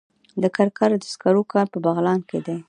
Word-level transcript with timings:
د 0.41 0.43
کرکر 0.55 0.89
د 0.99 1.03
سکرو 1.13 1.41
کان 1.51 1.65
په 1.73 1.77
بغلان 1.85 2.19
کې 2.29 2.39
دی 2.45 2.57